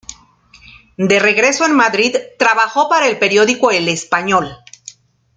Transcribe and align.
De 0.97 1.19
regreso 1.19 1.63
en 1.67 1.75
Madrid, 1.75 2.15
trabajó 2.39 2.89
para 2.89 3.05
el 3.07 3.19
periódico 3.19 3.69
"El 3.69 3.87
Español". 3.87 4.57